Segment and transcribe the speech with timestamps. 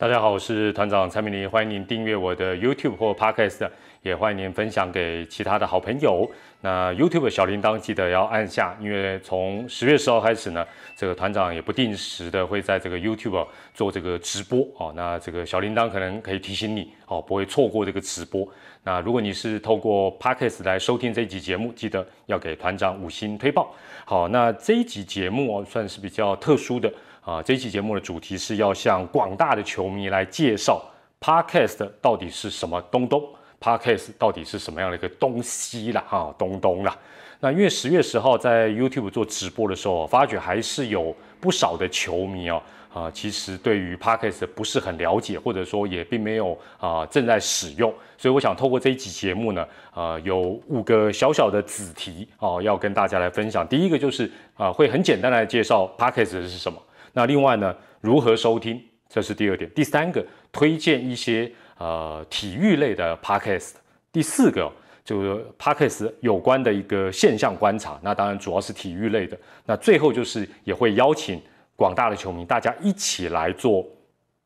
[0.00, 3.68] 大家好，我是团长蔡明林，欢迎您订阅我的 YouTube 或 Podcast，
[4.02, 6.24] 也欢迎您分享给其他的好朋友。
[6.60, 10.64] 那 YouTube 小铃铛记得要按下，因为从十月十号开始呢，
[10.94, 14.92] 这个团长也不定时的会在这个 YouTube 做这个直播哦。
[14.94, 18.48] 那这个小铃铛可能可以提醒你哦，不会错过这个直播。
[18.84, 23.74] 那如果你是透过 Podcast 来收听这一集节目，记得要给团长五星推报。
[24.04, 26.88] 好，那这一集节目哦，算是比较特殊的。
[27.22, 30.82] 啊，这一期节目的主题是要向广大的球迷来介绍
[31.20, 33.22] Podcast 到底是什么东东
[33.60, 36.96] ，Podcast 到底是什么样的一个东西啦，哈，东东啦。
[37.40, 42.62] 那因为十月十号在 YouTube 做直播的时候，发觉还是有不少的球迷哦，
[42.92, 53.66] 啊，其实对于 Podcast 不是很了解，或者说也并没有啊正在使用，所以我想透过这一集节目呢，啊，有五个小小的子题哦，要跟大家来分享。
[53.68, 56.80] 第一个就是啊，会很简单来介绍 Podcast 是什么。
[57.12, 58.80] 那另外呢，如何收听？
[59.08, 59.70] 这是第二点。
[59.74, 63.72] 第三个，推荐一些呃体育类的 podcast。
[64.12, 64.70] 第四个，
[65.02, 67.98] 就是 podcast 有关的一个现象观察。
[68.02, 69.38] 那当然主要是体育类的。
[69.64, 71.40] 那最后就是也会邀请
[71.74, 73.82] 广大的球迷，大家一起来做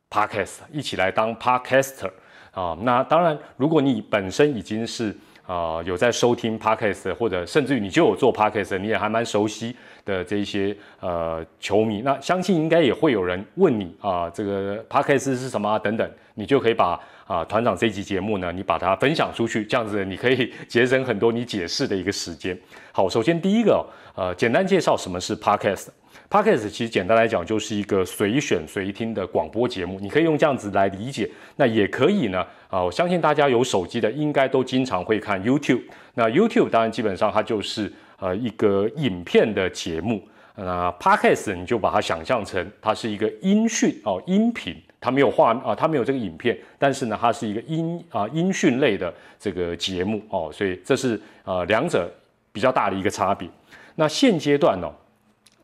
[0.08, 2.10] podcast，一起来当 podcaster
[2.52, 2.78] 啊。
[2.82, 5.12] 那当然，如果你本身已经是
[5.52, 9.76] 啊有在收听 podcast，或者甚至于你就有做 podcast，你也还蛮熟悉。
[10.04, 22.58] 的这一些呃球迷，那相信应该也会有人问你啊，这个 p a 斯 k e s 是什么啊等等，你就可以把啊团长这集节目呢，你把它分享出去，这样子你可以节省很多你解释的一个时间。
[22.90, 23.86] 好，首先第一个
[24.16, 25.86] 呃，简单介绍什么是 podcast。
[26.32, 31.30] Podcast 其实简单来讲就是一个随选随听的广播节目，你可以用这样子来理解。
[31.56, 35.82] 那也可以呢啊，我相信大家有手机的应该都经常会看 YouTube。
[36.14, 37.92] 那 YouTube 当然基本上它就是。
[38.18, 40.22] 呃，一个影片的节目，
[40.54, 52.08] 那 podcast 你就把它想象成它是一个音讯哦，音频，它没有画啊，它没有这个影片，但是呢，它是一个音啊音讯类的这个节目哦，所以这是呃两者
[52.52, 53.48] 比较大的一个差别。
[53.96, 54.88] 那现阶段呢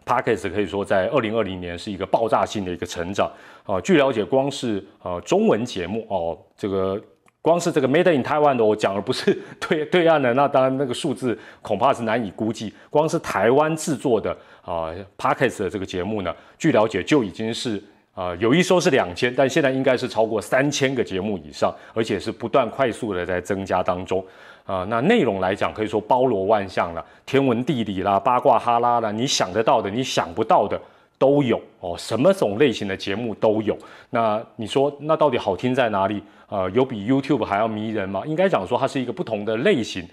[0.08, 3.30] p a c k e s 可以说在二零二零年是一个爆炸性的一个成长
[3.64, 3.80] 啊。
[3.82, 7.00] 据了解，光是呃中文节目哦，这个。
[7.40, 12.74] 光是这个 Made in Taiwan 的，我讲的不是 对对岸的，那当然那个数字恐怕是难以估计。
[12.90, 17.82] 光是台湾制作的啊 p a d k a s 的这个节目呢，据了解就已经是
[18.18, 24.24] 啊有一说是两千，但现在应该是超过三千个节目以上，而且是不断快速的在增加当中
[24.64, 24.84] 啊。
[24.90, 30.80] 那内容来讲，可以说包罗万象了，天文地理啦、八卦哈拉啦，你想得到的、你想不到的
[31.16, 33.78] 都有哦，什么种类型的节目都有。
[34.10, 36.20] 那你说那到底好听在哪里？
[36.48, 38.22] 呃，有比 YouTube 还要迷人吗？
[38.26, 40.04] 应该讲说它是一个不同的类型。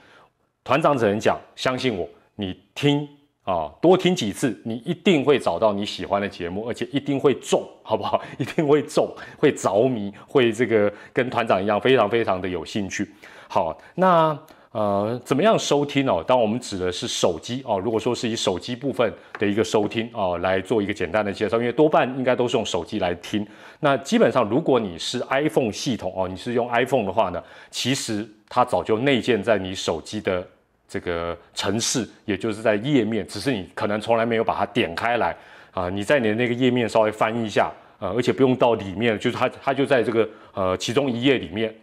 [0.63, 3.07] 团长只能讲，相信我，你听
[3.45, 8.21] 啊，多听几次，你一定会找到你喜欢的节目，而且一定会中，好不好？
[8.37, 9.07] 一定会中，
[9.37, 13.09] 会着迷，会这个跟团长一样，非常非常的有兴趣。
[13.47, 14.37] 好，那。
[14.71, 16.21] 呃，怎么样收听哦？
[16.27, 23.47] 当我们指的是手机哦，如果说是以手机部分的一个收听哦来做一个简单的介绍，因为多半应该都是用手机来听。
[23.79, 27.41] 那基本上，如果你是 iPhone 系统哦，你是用 iPhone 的话呢，
[27.71, 30.45] 其实它早就内建在你手机的
[30.87, 35.35] 这个城市，也就是在页面，只是你可能从来没有把它点开来
[35.71, 35.89] 啊。
[35.89, 41.73] 你在你的那个页面稍微翻一下啊，而且不用到里面，就是它它就在这个呃其中一页里面，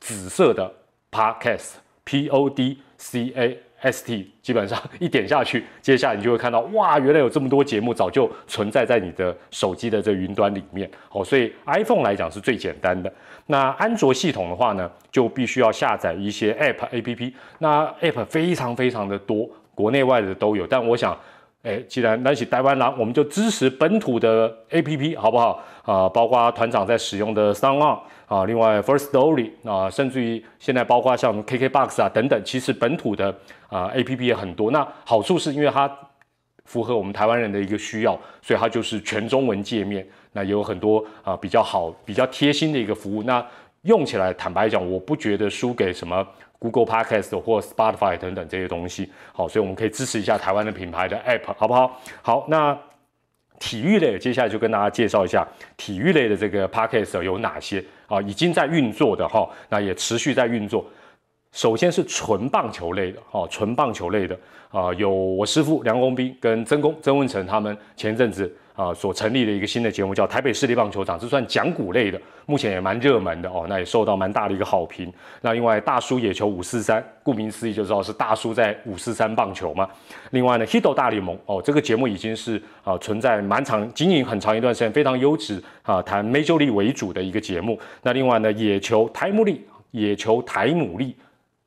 [0.00, 0.72] 紫色的
[1.10, 1.74] Podcast。
[2.04, 10.90] P O D C A S T，基本上 一点下去，接下来你就会看到，哇，原来有这么多节目早就存在在你的手机的这云端里面。
[11.10, 13.12] 哦，所以 iPhone 来讲是最简单的。
[13.46, 17.34] 那安卓系统的话呢，就必须要下载一些 App A P P。
[17.58, 20.66] 那 App 非常非常的多，国内外的都有。
[20.66, 21.18] 但我想，
[21.62, 25.62] 哎，既然那起台湾狼，我们就支持本土的 A P P，好不好？
[25.84, 28.00] 啊，包括团长在使用的 Sound。
[28.26, 33.28] 啊，另外 First Story 啊，甚至于现在包括像 KKBox 啊等等，其实本土的
[33.68, 34.70] 啊 APP 也很多。
[34.70, 35.90] 那好处是因为它
[36.64, 40.06] 符合我们台湾人的一个需要，所以它就是全中文界面。
[40.32, 43.22] 那也有很多啊比较好、比较贴心的一个服务。
[43.24, 43.44] 那
[43.82, 46.26] 用起来坦白讲，我不觉得输给什么
[46.58, 49.10] Google Podcast 或 Spotify 等等这些东西。
[49.32, 52.00] 好，所以我们可以支持一下台湾的品牌的 App，好不好？
[52.22, 52.78] 好，那。
[53.58, 55.46] 体育类，接下来就跟大家介绍一下
[55.76, 58.20] 体育类的这个 podcast 有哪些啊？
[58.22, 60.84] 已经在运作的哈，那也持续在运作。
[61.52, 64.36] 首先是纯棒球类的哈，纯棒球类的
[64.72, 75.12] 啊，有我师傅梁公斌跟曾公曾文成他们前阵子啊所成立的一个新的节目，叫台北市立棒球场，这算讲古类的，目前也蛮热门的哦，那也受到蛮大的一个好评。
[75.40, 79.88] 那另外大叔野球五四三，顾名思义就知道是大叔在五四三棒球嘛。
[80.30, 87.78] 另外呢，Hito 大联盟哦，这个节目已经是啊存在蛮长经营很长一段时间，非常优质啊，谈 Major League 为主的一个节目。
[88.02, 91.14] 那另外呢，野球台姆利，野球台姆利。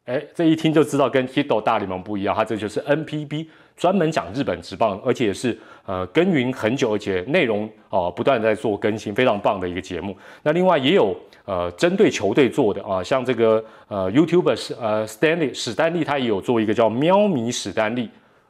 [0.06, 10.16] 哎，这一听就知道跟 Hito 大联盟不一样，它这就是 NPB，专门讲日本职棒，而且是呃耕耘很久，而且内容哦不断在做更新，非常棒的一个节目。
[10.44, 18.10] 那另外也有呃针对球队做的啊，像这个呃 YouTuber 是呃 Stanley 史丹利，他也有做一个叫喵迷史丹利，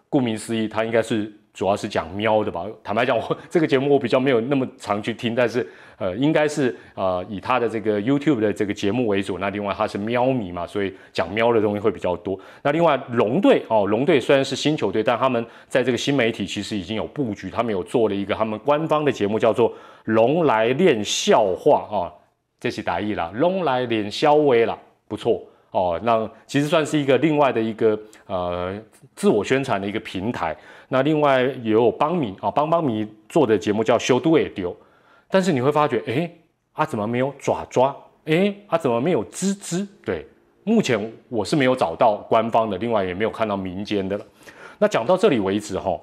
[0.09, 1.31] 顾名思义，他应该是。
[1.55, 2.65] 主要是讲喵的吧？
[2.83, 5.65] 坦白讲， 我这个节目我比较没有那么常去听，但是
[5.97, 9.39] 呃，应该是呃以他的这个 YouTube 的这个节目为主。
[9.39, 12.37] 那另外他是喵迷嘛，所以讲喵的东西会比较多。
[12.61, 19.71] 那另外龙队哦，龙队虽然是新球队，但他们在这个新媒体其实已经有布局，他们有做了一个他们官方的节目，叫做
[20.03, 22.11] 《龙来练笑话》啊，
[22.59, 24.77] 这是打意啦，龙来练笑威啦，
[25.07, 25.41] 不错
[25.75, 25.99] 哦。
[26.03, 28.73] 那其实算是一个另外的一个呃
[29.15, 30.55] 自我宣传的一个平台。
[30.87, 34.75] 那另外也有帮迷啊，帮帮迷做的节目叫修都也丢，
[35.29, 36.29] 但是你会发觉，哎，
[36.73, 37.95] 啊怎么没有爪爪？
[38.25, 39.87] 哎，啊怎么没有吱吱？
[40.05, 40.25] 对，
[40.63, 44.25] 目前我是没有找到官方的，另外也没有看到民间的了。
[44.77, 45.99] 那讲到这里为止哈，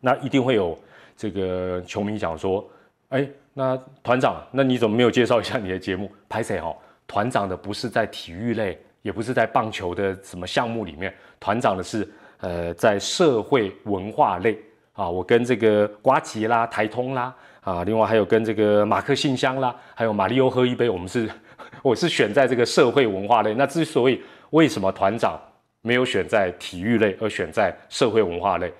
[0.00, 0.76] 那一定会有
[1.16, 2.68] 这个球迷讲说，
[3.10, 3.24] 哎，
[3.54, 6.10] 那团长，那你怎么没有介绍一下你的节目？
[6.28, 6.74] 拍谁哈？
[7.12, 12.08] 团长的不是在体育类，也不是在棒球的什么项目里面，团长的是。
[12.38, 14.58] 呃，在社会文化类
[14.94, 21.30] 啊，我跟这个瓜吉啦、台通啦啊，另外还有跟这个马克信箱啦，还有马里欧喝一杯，我们是
[21.84, 23.54] 我是选在这个社会文化类。
[23.54, 24.20] 那之所以
[24.50, 25.40] 为什么团长
[25.82, 28.72] 没有选在体育类，而选在社会文化类？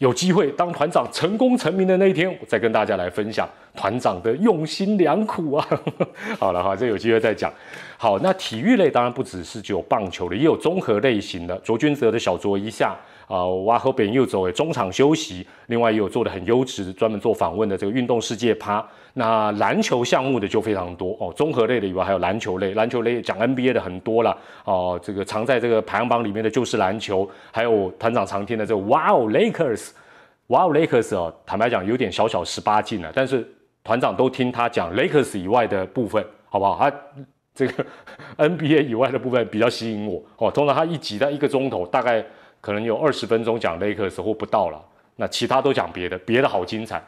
[0.00, 5.68] 有机会当团长成功成名的那一天，我再跟大家来分享团长的用心良苦啊！
[6.40, 7.52] 好了哈，这有机会再讲。
[7.98, 11.54] 好，那体育类当然不只是只有棒球的，也有综合类型的。
[11.58, 12.96] 卓君泽的小卓一下
[13.30, 15.46] 啊，哇和北又走，中场休息。
[15.66, 18.84] 另外也有做的很优质，专门做访问的这个运动世界趴。
[19.14, 24.98] 那篮球项目的就非常多哦，综合类的以外还有篮球类，篮球类讲 NBA 的很多了哦。
[25.00, 29.90] 这个藏在这个排行榜里面的就是篮球，还有团长常听的这个哇哦 Lakers，
[30.48, 33.48] 哇哦 Lakers 哦，坦白讲有点小小十八禁了，但是
[33.84, 36.76] 团长都听他讲 Lakers 以外的部分，好不好？
[36.78, 36.92] 他
[37.54, 37.84] 这个
[38.38, 40.50] NBA 以外的部分比较吸引我哦。
[40.50, 42.24] 通常他一集在一个钟头，大概
[42.60, 44.80] 可能有二十分钟讲 Lakers 或不到了，
[45.16, 47.02] 那其他都讲别的，别的好精彩。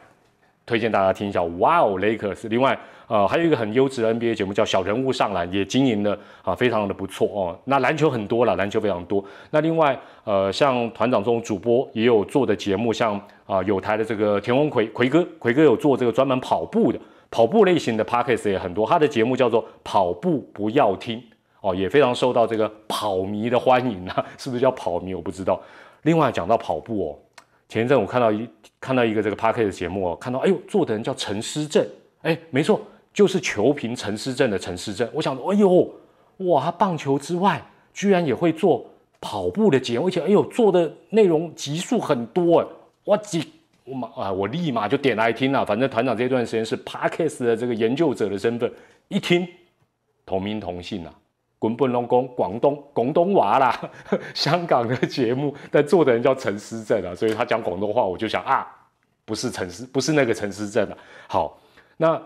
[0.65, 2.47] 推荐大家听一下，哇哦，Lakers。
[2.47, 7.59] 另外，呃，还有一个很优质的 NBA 节目叫《小人物上篮》，也经营的啊，非常的不错哦。
[7.65, 9.21] 那篮球很多了，篮球非常多。
[9.51, 18.87] 那另外，呃，像团长这种主播也有做的节目，像啊，有台的这个田文奎奎哥，奎哥有做这个专门跑步的跑步类型的 Podcast 也很多。
[18.87, 21.17] 他的节目叫做《跑步不要听》
[21.63, 25.15] 哦，也非常受到这个跑迷的欢迎啊，是不是叫跑迷？
[25.15, 25.61] 我不知道。
[26.01, 27.19] 另外讲到跑步哦。
[27.69, 28.45] 前一阵我看到一
[28.81, 31.87] 看到一个这个 p a r k 的节目哦，看到哎呦做的人叫陈思正，
[32.21, 32.81] 哎没错，
[33.13, 35.09] 就是球评陈思正的陈思正。
[35.13, 35.89] 我想哎呦
[36.39, 38.85] 哇，他棒球之外居然也会做
[39.21, 42.67] 跑步的节目，而且哎呦做的内容集数很多哎，
[43.05, 43.41] 哇几
[43.85, 45.65] 我马啊我立马就点来听了。
[45.65, 48.69] 反正团长这段时间是 parks 的这个研究者的身份，
[49.07, 49.47] 一听
[50.25, 51.13] 同名同姓啊。
[51.63, 53.89] 滚滚龙宫，广东广东娃啦，
[54.35, 58.67] 香港的节目，但做的人叫陈思正啊，所以他讲广东话，我就想啊，
[59.23, 60.97] 不是陈思，不是那个陈思正啊。
[61.25, 61.57] 好，
[61.95, 62.21] 那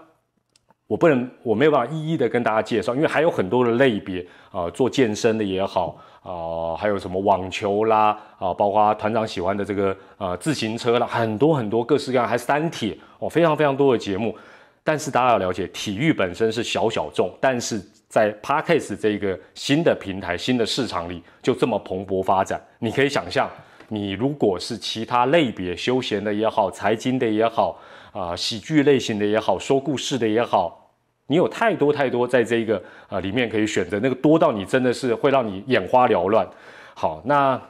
[0.87, 14.35] 我不能，我没有办法一一的跟大家介绍，因为还有很多的类别啊，做健身的也好啊，还有什么网球啦啊，包括团长喜欢的这个呃自行车啦，很多很多各式各样，还三铁哦，非常非常多的节目。
[14.83, 17.79] 但是大家要了解，体育本身是小小众，但是。
[18.07, 22.61] 在 Parkes 这个新的平台、新的市场里，就这么蓬勃发展。
[22.79, 23.49] 你可以想象，
[23.89, 27.79] 你如果是其他类别、休闲的也好、财经的也好、
[28.13, 30.91] 啊喜剧类型的也好、说故事的也好，
[31.27, 36.47] 你有太多太多在这个啊里面可以选择，那个多到你真的是会让你眼花缭乱。
[36.93, 37.61] 好，那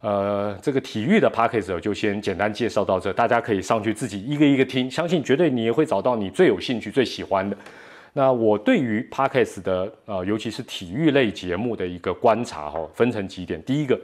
[0.00, 7.56] 呃这个体育的 p a c k a g e 就先简单介绍到这，大家可以上去自己一个一个听，相信绝对你也会找到你最有兴趣、最喜欢的。
[8.18, 13.62] 那我对于 Podcast 的呃，尤其是体育类节目的一个观察哈，分成几点。
[13.62, 13.96] 第一个，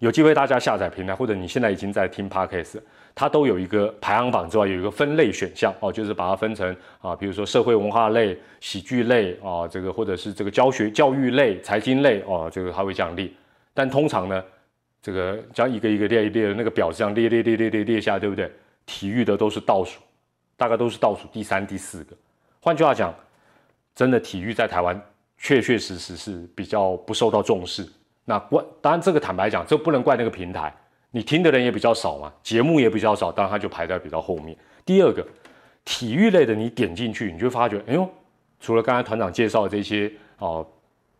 [0.00, 2.80] 有机会大家下载平台，或者你现在已经在听 Podcast，
[3.14, 13.30] 它都有一个排行榜之外，有一个分类选项哦，就是把它分成啊，比如说社会文化类、喜剧类啊，这个或者是这个教学教育类、财经类哦，这个它会这样列。
[13.72, 14.42] 但通常呢，
[15.00, 18.50] 这个将一个一个列一列的那个表这样列列列列列列下，对不对？
[18.86, 20.00] 体育的都是倒数，
[20.56, 22.16] 大概都是倒数第三、第四个。
[22.60, 23.14] 换句话讲，
[23.94, 25.00] 真的体育在台湾
[25.36, 27.88] 确确实实是比较不受到重视。
[28.24, 30.74] 那怪当然这个坦白讲，这不能怪那个平台，
[31.10, 34.56] 你听的人也比较少嘛，节目也比较少，当然它就排在比较后面。
[34.84, 35.26] 第二个，
[35.84, 38.08] 体育类的你点进去，你就发觉，哎呦，
[38.60, 40.66] 除了刚才团长介绍的这些哦。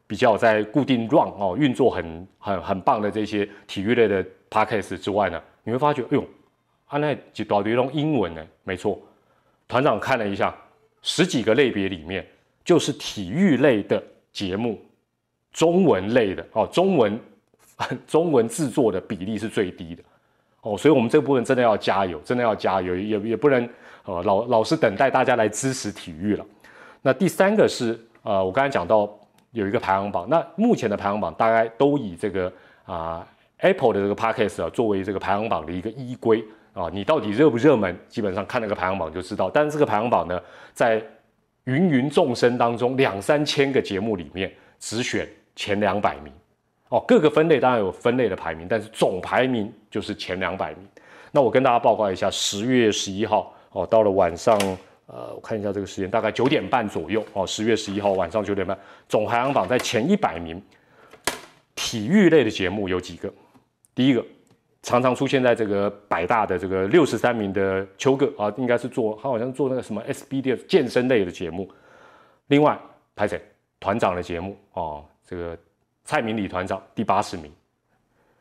[0.08, 6.24] 比较在固定 run 哦运作很很很棒的这些体育类的 podcast 之外呢，你会发觉，哎呦，
[6.86, 8.42] 啊那几多堆用英文呢？
[8.64, 8.98] 没错，
[9.68, 10.56] 团长看了一下，
[11.02, 12.26] 十几个类别里面，
[12.64, 14.02] 就是体育类的
[14.32, 14.80] 节目，
[15.52, 17.20] 中文类的哦，中文
[18.06, 20.02] 中文制作的比例是最低的
[20.62, 23.68] 哦，所以我们这部分真的要加油，真的要加油，也也不能
[24.04, 26.44] 呃老老是等待大家来支持体育了。
[27.02, 29.14] 那第三个是呃，我刚才讲到。
[29.52, 32.52] 有一个排行榜，那目前的排行榜大概都以这个
[32.84, 33.26] 啊
[33.56, 36.44] Apple 的这个 Podcast 啊作为这个排行榜的一个依归
[36.78, 39.50] 啊，你到底热不热门，基本上看那个排行榜就知道。
[39.50, 40.40] 但是这个排行榜呢，
[40.72, 41.02] 在
[41.64, 46.32] 芸芸众生当中，两三千个节目里面只选前两百名
[46.90, 47.04] 哦。
[47.08, 50.86] 各个分类当然有分类的排名，但是总排名就是前两百名。
[51.32, 54.56] 那我跟大家报告一下，十月十一号哦，到了晚上。
[55.10, 57.46] 呃，我看一下这个时间，大概九点半左右哦。
[57.46, 60.62] 十月十一号晚上九点半，总排行榜在前一百名，
[61.74, 63.32] 体育类的节目有几个？
[63.94, 64.22] 第一个，
[64.82, 71.68] 常常出现在这个百大的这个六十三名的秋哥啊，应该是做他好像做那个什么 SBD 健身类的节目。
[72.46, 72.78] 另外，
[73.14, 73.42] 拍谁
[73.80, 75.56] 团长的节目哦，这个
[76.04, 77.52] 蔡明礼团长第八十名。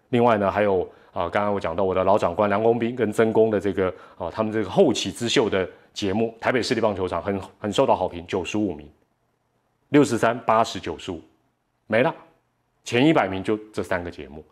[0.09, 5.67] 另外呢，还有啊，刚刚我讲到我的老长官梁公斌跟曾公的这个啊，他们这个后起之秀的。
[5.97, 8.87] 节目台北市立棒球场很很受到好评，九十五名，
[9.89, 11.19] 六十三、八十、九十五，
[11.87, 12.13] 没了，
[12.83, 14.45] 前一百名就这三个节目。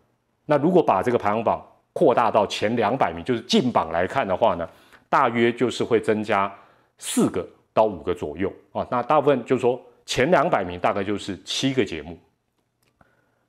[0.47, 1.63] 那如果把这个排行榜
[1.95, 4.69] 扩大到前两百名，就是进榜来看的话呢，
[5.07, 6.53] 大约就是会增加
[6.97, 8.85] 四个到五个左右啊。
[8.91, 12.19] 那大部分就是说前两百名大概就是七个节目。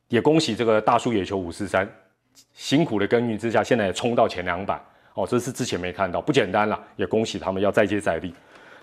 [0.07, 1.85] 也恭喜这个大叔野球五四三，
[2.53, 4.81] 辛苦的耕耘之下，现在也冲到前两百。
[5.15, 8.33] 哦，这是之前没看到，不简单了，也恭喜他们要再接再厉。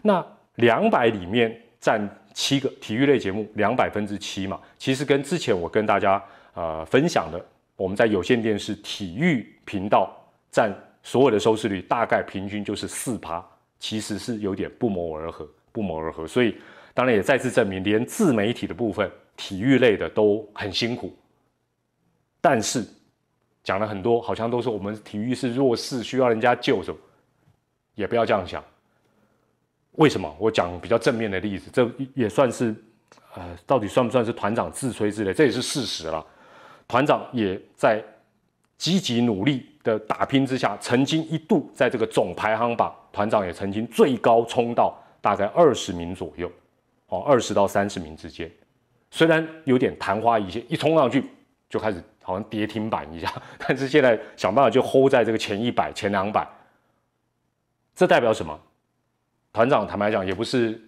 [0.01, 6.21] 那两百里面占七个体育类节目，两百分之七嘛，其实跟之前我跟大家
[6.55, 7.39] 呃分享的，
[7.75, 10.15] 我们在有线电视体育频道
[10.51, 13.45] 占所有的收视率，大概平均就是四趴，
[13.79, 16.27] 其实是有点不谋而合，不谋而合。
[16.27, 16.55] 所以
[16.93, 21.15] 当然也再次证明，连自媒体的部分，体育类的都很辛苦，
[22.41, 22.85] 但是。
[23.65, 26.93] 讲了很多，好像都是我们体育是弱势，需要人家救着，
[27.95, 28.61] 也不要这样想。
[29.93, 30.35] 为什么？
[30.37, 32.75] 我讲比较正面的例子，这也算是，
[33.35, 35.31] 呃，到底算不算是团长自吹自擂？
[35.31, 36.25] 这也是事实了。
[36.87, 38.03] 团长也在
[38.77, 46.51] 积极努力的打拼之下，曾经一度在这个总排行榜，团长也曾经最高冲到大概二十名左右，
[47.07, 48.51] 哦，二十到三十名之间。
[49.11, 51.23] 虽然有点昙花一现，一冲上去
[51.69, 52.03] 就开始。
[52.25, 56.47] 好像跌停板一样， 但是现在想办法就 hold 在这个前一百、前两百，
[57.93, 58.57] 这代表什么？
[59.51, 60.81] 团长坦白讲也不是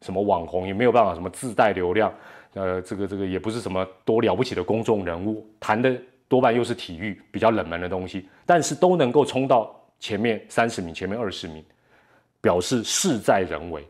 [0.00, 2.10] 什么网红，也没有办法什么自带流量，
[2.54, 5.96] 呃，这个这个也不是什么多了不起的公众人物，谈的
[6.28, 11.64] 多半又是体育比较冷门的东西，但是都能够冲到前面三十名、前面二十名，
[12.40, 13.86] 表示事在人为，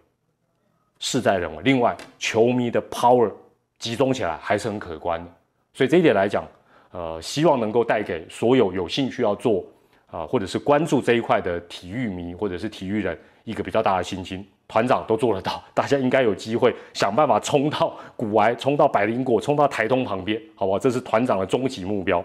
[0.99, 1.63] 事在人为。
[1.63, 3.33] 另外，球迷的 power
[3.79, 5.31] 集中起来还是很可观的，
[5.73, 6.47] 所以这一点来讲。
[6.91, 9.63] 呃，希望能够带给所有有兴趣要做
[10.11, 14.49] 啊，或者是关注这一块的体育迷或者是体育人一个比较大的信心。
[14.69, 20.79] 团长都做得到， 大家应该有机会想办法冲到古埃，冲到百灵果，冲到台东旁边，好不好？
[20.79, 22.25] 这是团长的终极目标。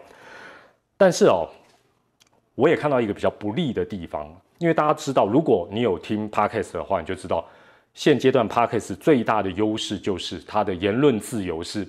[0.97, 1.47] 但是哦，
[2.53, 7.43] 我也看到一个比较不利的地方，因为大家知道，如果你有听 Parkes 的话，你就知道
[7.93, 11.87] 现阶段 Parkes 最大的优势就是它的言论自由是。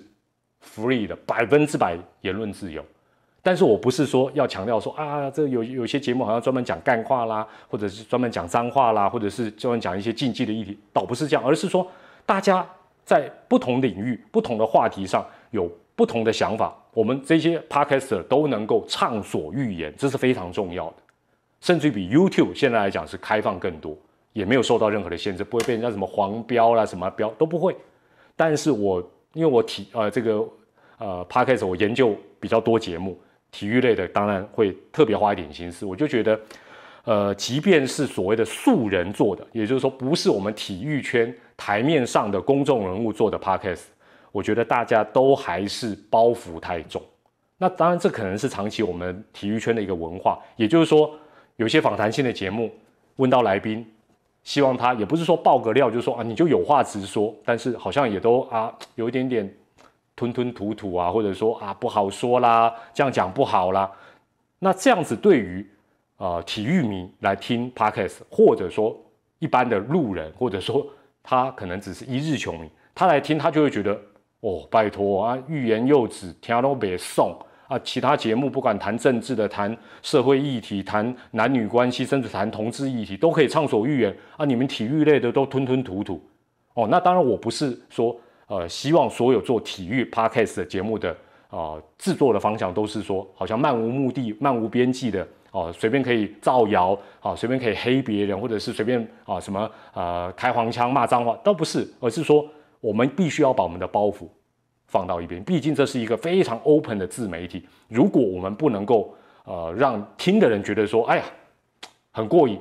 [0.74, 2.82] free 的百分之百言论自由，
[3.44, 11.86] 但是我不是说要强调说啊，这有有些节目好像专门讲干话啦，或者是专门讲脏话啦，或者是专门讲一些禁忌的议题，倒不是这样，而是说
[12.24, 12.66] 大家
[13.04, 20.94] 在不同领域、不同的话题上有不同的想法，我们这些 podcaster 都能够畅所欲言，这是非常重要的，
[21.60, 23.94] 甚至于比 YouTube 现在来讲是开放更多，
[24.32, 27.76] 也没有受到任何的限制，不会被人家什么黄标啦、什么标都不会，
[28.34, 29.06] 但是我。
[29.34, 30.48] 因为我体呃这个
[30.96, 33.18] 呃 p a d k a s 我研究比较多节目，
[33.54, 35.86] 体育类的当然会特别花一点心思。
[35.86, 36.40] 我就觉得，
[37.04, 43.92] 呃，即便是所谓的素人做的，也就是说不是我们体育圈台面上的公众人物做的 p a d k a s
[44.32, 47.00] 我觉得大家都还是包袱太重。
[47.56, 51.08] 那当然这可能是长期我们体育圈的一个文化，也就是说
[51.54, 52.68] 有些访谈性的节目，
[53.16, 53.86] 问到来宾，
[54.42, 59.48] 希望他也不是说爆个料，就是说啊你就有话直说，但是好像也都啊有一点点
[60.16, 63.90] 吞吞吐吐啊，或者说啊不好说啦，这样讲不好啦。
[64.58, 65.66] 那这样子对于
[66.16, 68.96] 呃体育迷来听 podcast，或者说
[69.38, 70.86] 一般的路人，或者说
[71.22, 73.98] 他可能只是一日球迷，他来听他就会觉得
[74.40, 77.36] 哦拜托啊欲言又止，听都别送。
[77.66, 84.44] 啊，其他节目不管谈政治的、谈社会议题、谈男女关系，甚至谈同志议题，都可以畅所欲言啊。
[84.44, 86.22] 你们体育类的都吞吞吐吐
[86.74, 86.86] 哦。
[86.90, 88.14] 那当然，我不是说
[88.46, 91.16] 呃，希望所有做体育 podcast 的节目的
[91.48, 102.46] 啊制作的方向都是说，好像漫无目的、漫无边际的哦，随便可以造谣啊，随便可以黑别人，或者是随便啊什么啊开黄腔、骂脏话，都不是，而是说
[102.80, 104.28] 我们必须要把我们的包袱。
[104.86, 107.66] 放到一边，毕竟这是一个非常 open 的自媒体。
[107.88, 109.12] 如果我们不能够
[109.44, 111.24] 呃让听的人觉得说，哎呀，
[112.12, 112.60] 很过瘾，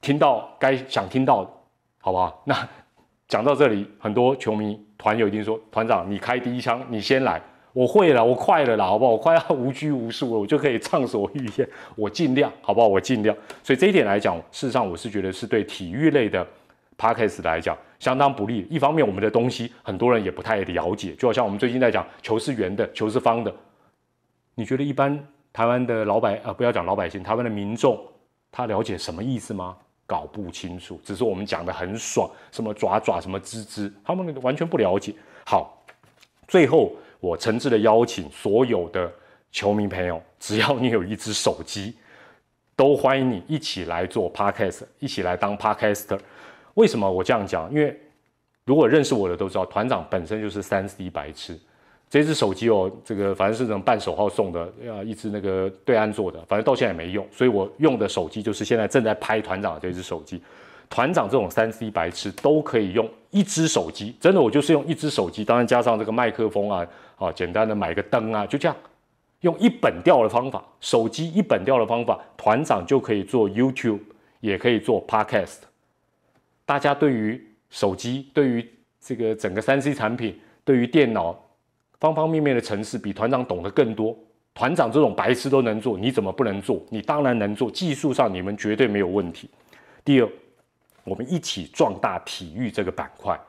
[0.00, 1.50] 听到该想听到的，
[2.00, 2.42] 好不好？
[2.44, 2.68] 那
[3.28, 7.38] 讲到这里，很多球迷团友一定说，团长你开第一枪，你先来，
[7.74, 9.10] 我会了，我快了啦，好不好？
[9.10, 12.88] 我快要无拘无束了，我就可以畅所欲言，我尽量，好不好？
[12.88, 13.36] 我尽量。
[13.62, 16.46] 所以这一点来讲，事实上我是觉得是对体育类的
[16.96, 17.76] podcast 来讲。
[17.98, 18.66] 相当不利。
[18.70, 23.54] 一方面，我们的东西很多人也不太了解，就好像我们最近在讲球是圆的，球是方的。
[24.54, 28.00] 你觉得一般台湾的老百啊，不要讲老百姓，台湾的民众，
[28.50, 29.76] 他了解什么意思吗？
[30.06, 31.00] 搞不清楚。
[31.04, 35.14] 只是我们讲的很爽，什么爪爪，什么吱吱，他们完全不了解。
[35.44, 35.84] 好，
[36.48, 39.12] 最后我诚挚的邀请所有的
[39.50, 41.94] 球迷朋友，只要你有一只手机，
[42.76, 46.18] 都欢迎你一起来做 podcast，一起来当 podcaster。
[46.74, 47.70] 为什么我这样讲？
[47.70, 47.98] 因为
[48.64, 51.58] 如果认识我的都知道，团长本身就是三 C 白痴。
[52.14, 57.26] 这只手机哦，这个反正是这种半手号送的，啊，一只那个对岸做的，反正到现在也没用。
[57.32, 60.40] 所以我用的手机就是现在正在拍团长的这只手机。
[60.88, 68.76] 团长这种三 C 白痴都可以用一只手机，真的，我就是用一只手机，当然加上这个麦克风啊，啊，简单的买个灯啊，就这样，
[69.40, 73.98] 用一本调的方法，手机一本调的方法，团长就可以做 YouTube，
[74.38, 75.62] 也可以做 Podcast。
[76.64, 78.64] 大家对于手机、对于
[79.00, 81.36] 这个整个三 C 产品、对于电脑
[82.04, 84.14] 方方面面的城市，比团长懂得更多。
[84.52, 86.82] 团长这种白痴都能做，你怎么不能做？
[86.90, 89.48] 你当然能做，技术上你们绝对没有问题。
[90.04, 90.28] 第二，
[91.04, 93.40] 我们一起壮大体育这个板块，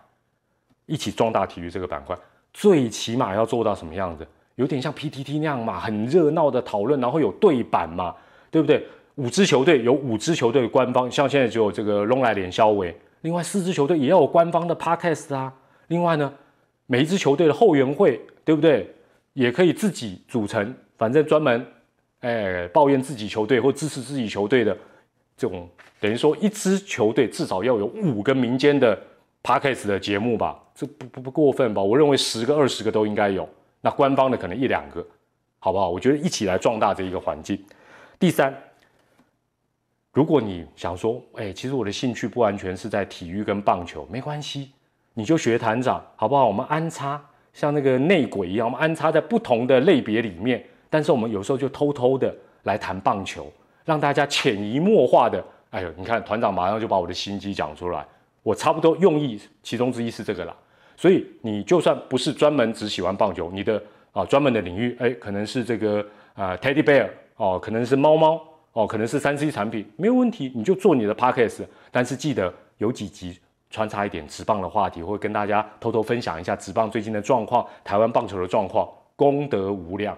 [0.86, 2.18] 一起壮大体育这个板块，
[2.54, 4.26] 最起码要做到什么样子？
[4.56, 8.16] 有点像 PTT 那样嘛，很热闹的讨论，然后有对版嘛，
[8.50, 8.88] 对不对？
[9.16, 12.98] 五支球队有五支球队的官方，像现在只有这个龙来连肖伟。
[13.22, 15.54] 另外四支球队也要有官方的 podcast 啊。
[15.88, 16.34] 另外呢，
[16.88, 18.90] 每一支球队的后援会，对不对？
[19.34, 21.66] 也可以自己组成，反正专门，
[22.20, 24.78] 哎，抱怨自己球队或支持自己球队的
[25.36, 25.70] 这种，
[26.00, 28.98] 等于说一支球队至少要有五个民间的
[29.44, 30.58] podcast 的节目吧？
[30.74, 31.82] 这不不不过分吧？
[31.82, 33.48] 我认为十个二十个都应该有。
[33.82, 35.06] 那官方的可能一两个，
[35.60, 35.90] 好不好？
[35.90, 37.62] 我觉得一起来壮大这一个环境。
[38.20, 38.54] 第三。
[40.14, 44.72] 如果你想说，哎，其实我的兴趣不完全是在体育跟棒球，没关系，
[45.16, 46.46] 你就学团长，好不好？
[46.46, 47.20] 我们安插
[47.52, 52.32] 像那个内鬼一样，我们安插在不同的类别里面，但是我们有时候就偷偷的
[52.64, 53.52] 来谈棒球，
[53.84, 58.06] 让大家潜移默化的，哎呦，你看团长马上就把我的心机讲出来，
[58.44, 60.56] 我差不多用意其中之一是这个啦。
[60.96, 68.42] 所以你就算不是专门只喜欢棒球，你的啊专门的领域，哎，可能是这个啊 Teddy Bear 哦，可能是猫猫。
[68.76, 73.40] 哦，可能是三 C 产品没有问题，你就做你的 podcast，但是记得有几集
[73.76, 80.18] 穿插一点直棒的话题，或跟大家偷偷分享一下直棒最近的状况，台湾棒球的状况，功德无量，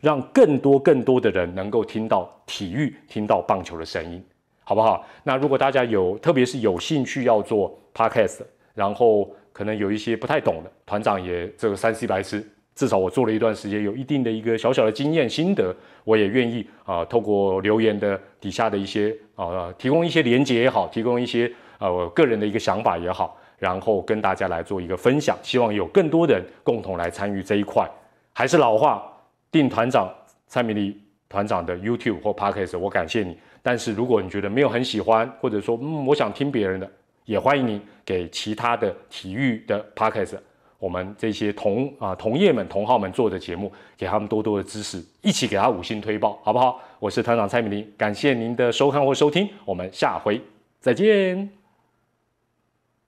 [0.00, 4.24] 让更多更多的人能够听到体育，听到棒球的声音，
[4.64, 5.04] 好不好？
[5.22, 8.40] 那如果大家有，特别是有兴趣要做 podcast，
[8.72, 12.42] 然后可能有一些不太懂的，团长也这个三 C 白痴。
[12.74, 21.48] 至少我做了一段时间，有一定的一个小小的经验心得，我也愿意啊，透过留言的底下的一些啊，提供一些连接也好，提供一些
[21.84, 27.86] 呃我个人的一个想法也好，然后跟大家来做一个分享，希望有更多人共同来参与这一块。
[28.32, 29.02] 还是老话，
[29.52, 30.10] 定团长
[30.46, 33.36] 蔡明丽团长的 YouTube 或 Podcast，我感谢你。
[33.62, 36.90] 但是如果你觉得没有很喜欢，或者说嗯，我想听别人的，
[37.26, 40.38] 也欢迎你给其他的体育的 Podcast。
[40.78, 46.80] 我们这些同啊同业们同好们做的节目，给他们多多的支持，一起给他五星推爆，好不好？
[46.98, 50.40] 我是团长蔡明林，感谢您的收看或收听，我们下回
[50.80, 51.63] 再见。